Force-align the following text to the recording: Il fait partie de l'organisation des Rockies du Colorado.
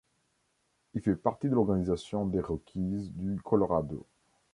Il 0.95 1.01
fait 1.03 1.15
partie 1.15 1.47
de 1.47 1.53
l'organisation 1.53 2.25
des 2.25 2.39
Rockies 2.39 3.11
du 3.13 3.39
Colorado. 3.39 4.03